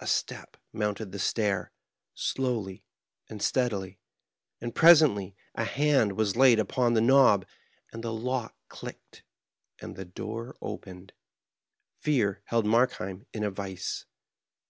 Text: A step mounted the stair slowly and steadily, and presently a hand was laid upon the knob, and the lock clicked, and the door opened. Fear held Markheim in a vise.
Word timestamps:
A 0.00 0.06
step 0.06 0.56
mounted 0.72 1.12
the 1.12 1.18
stair 1.18 1.70
slowly 2.14 2.82
and 3.28 3.42
steadily, 3.42 4.00
and 4.58 4.74
presently 4.74 5.36
a 5.54 5.64
hand 5.64 6.12
was 6.16 6.34
laid 6.34 6.58
upon 6.58 6.94
the 6.94 7.02
knob, 7.02 7.44
and 7.92 8.02
the 8.02 8.10
lock 8.14 8.56
clicked, 8.70 9.22
and 9.78 9.94
the 9.94 10.06
door 10.06 10.56
opened. 10.62 11.12
Fear 12.00 12.40
held 12.46 12.64
Markheim 12.64 13.26
in 13.34 13.44
a 13.44 13.50
vise. 13.50 14.06